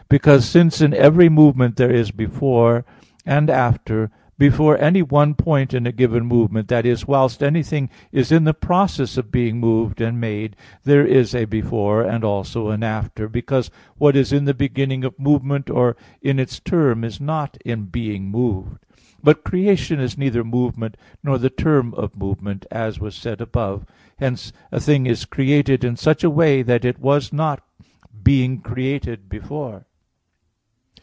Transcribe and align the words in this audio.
Because, 0.09 0.43
since 0.43 0.81
in 0.81 0.93
every 0.93 1.29
movement 1.29 1.77
there 1.77 1.89
is 1.89 2.11
"before" 2.11 2.83
and 3.25 3.49
"after," 3.49 4.11
before 4.37 4.77
any 4.77 5.01
one 5.01 5.35
point 5.35 5.73
in 5.73 5.87
a 5.87 5.93
given 5.93 6.25
movement 6.25 6.67
that 6.67 6.85
is, 6.85 7.07
whilst 7.07 7.41
anything 7.41 7.89
is 8.11 8.29
in 8.29 8.43
the 8.43 8.53
process 8.53 9.15
of 9.15 9.31
being 9.31 9.61
moved 9.61 10.01
and 10.01 10.19
made, 10.19 10.57
there 10.83 11.05
is 11.07 11.33
a 11.33 11.45
"before" 11.45 12.01
and 12.03 12.25
also 12.25 12.71
an 12.71 12.83
"after," 12.83 13.29
because 13.29 13.71
what 13.97 14.17
is 14.17 14.33
in 14.33 14.43
the 14.43 14.53
beginning 14.53 15.05
of 15.05 15.17
movement 15.17 15.69
or 15.69 15.95
in 16.21 16.39
its 16.39 16.59
term 16.59 17.05
is 17.05 17.21
not 17.21 17.57
in 17.63 17.85
"being 17.85 18.29
moved." 18.29 18.83
But 19.23 19.45
creation 19.45 20.01
is 20.01 20.17
neither 20.17 20.43
movement 20.43 20.97
nor 21.23 21.37
the 21.37 21.49
term 21.49 21.93
of 21.93 22.17
movement, 22.17 22.65
as 22.69 22.99
was 22.99 23.15
said 23.15 23.39
above 23.39 23.85
(Q. 23.87 23.87
45, 23.87 23.91
AA. 23.93 24.15
2, 24.25 24.25
3). 24.25 24.25
Hence 24.27 24.53
a 24.73 24.79
thing 24.81 25.05
is 25.05 25.23
created 25.23 25.85
in 25.85 25.95
such 25.95 26.21
a 26.25 26.29
way 26.29 26.61
that 26.63 26.83
it 26.83 26.99
was 26.99 27.31
not 27.31 27.63
being 28.25 28.59
created 28.59 29.29
before. 29.29 29.85